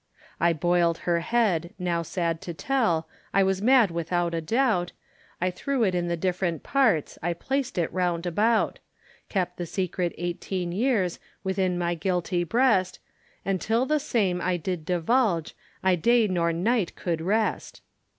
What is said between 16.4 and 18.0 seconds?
night could rest.